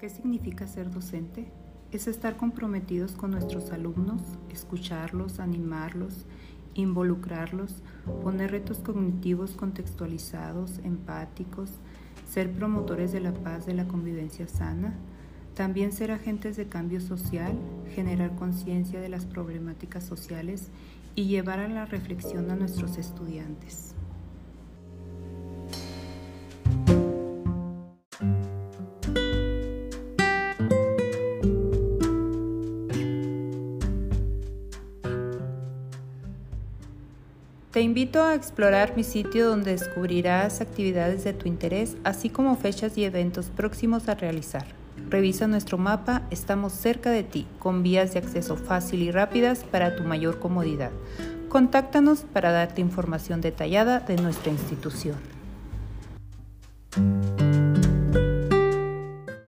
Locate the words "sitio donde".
39.04-39.70